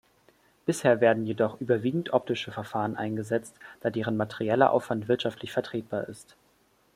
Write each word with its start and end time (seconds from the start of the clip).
Bisher 0.65 0.99
werden 0.99 1.27
jedoch 1.27 1.61
überwiegend 1.61 2.11
optische 2.11 2.51
Verfahren 2.51 2.95
eingesetzt, 2.95 3.59
da 3.81 3.91
deren 3.91 4.17
materieller 4.17 4.71
Aufwand 4.71 5.07
wirtschaftlich 5.07 5.51
vertretbar 5.51 6.09
ist. 6.09 6.35